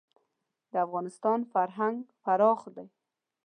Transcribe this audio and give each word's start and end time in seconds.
د 0.71 0.73
افغانستان 0.85 1.39
فرهنګ 1.51 1.97
پراخ 2.23 2.61
دی. 2.75 2.87